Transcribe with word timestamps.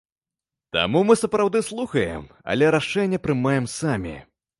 Таму 0.77 1.01
мы 1.09 1.15
сапраўды 1.23 1.61
слухаем, 1.67 2.23
але 2.53 2.71
рашэнне 2.77 3.21
прымаем 3.27 3.69
самі. 3.75 4.15